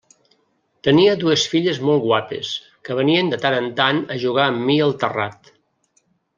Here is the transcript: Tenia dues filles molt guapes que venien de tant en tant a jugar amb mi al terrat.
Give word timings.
Tenia 0.87 1.11
dues 1.23 1.43
filles 1.51 1.81
molt 1.89 2.01
guapes 2.07 2.55
que 2.89 2.99
venien 3.03 3.31
de 3.35 3.41
tant 3.45 3.61
en 3.61 3.71
tant 3.83 4.03
a 4.17 4.21
jugar 4.27 4.49
amb 4.49 4.67
mi 4.73 4.83
al 4.89 4.99
terrat. 5.07 5.57